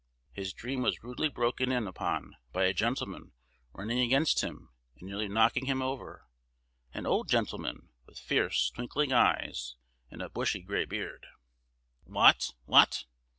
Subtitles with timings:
[0.31, 3.33] His dream was rudely broken in upon by a gentleman
[3.71, 9.75] running against him and nearly knocking him over,—an old gentleman, with fierce, twinkling eyes
[10.09, 11.27] and a bushy gray beard.
[12.05, 12.49] "What!
[12.65, 13.05] what!"